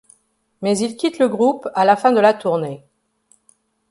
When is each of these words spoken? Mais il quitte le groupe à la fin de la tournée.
Mais 0.63 0.79
il 0.79 0.97
quitte 0.97 1.19
le 1.19 1.27
groupe 1.29 1.69
à 1.75 1.85
la 1.85 1.95
fin 1.95 2.11
de 2.11 2.19
la 2.19 2.33
tournée. 2.33 2.83